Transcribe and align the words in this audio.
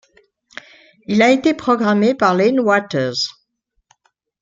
Il 1.05 1.21
a 1.21 1.29
été 1.29 1.53
programmé 1.53 2.15
par 2.15 2.33
Lane 2.33 2.59
Waters. 2.59 3.21